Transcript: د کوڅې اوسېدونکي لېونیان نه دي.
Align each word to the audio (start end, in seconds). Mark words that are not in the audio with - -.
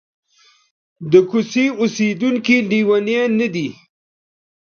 د 1.11 1.13
کوڅې 1.29 1.65
اوسېدونکي 1.79 2.55
لېونیان 2.69 3.29
نه 3.39 3.47
دي. 3.53 3.67